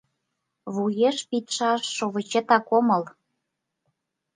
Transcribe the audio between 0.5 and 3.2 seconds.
Вуеш пидшаш шовычетак омыл.